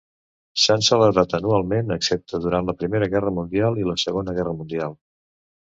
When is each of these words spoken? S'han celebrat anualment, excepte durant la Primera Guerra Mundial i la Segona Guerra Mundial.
S'han 0.61 0.85
celebrat 0.87 1.35
anualment, 1.39 1.95
excepte 1.97 2.41
durant 2.47 2.67
la 2.73 2.77
Primera 2.81 3.11
Guerra 3.15 3.37
Mundial 3.39 3.81
i 3.85 3.89
la 3.91 4.01
Segona 4.07 4.39
Guerra 4.41 4.61
Mundial. 4.63 4.99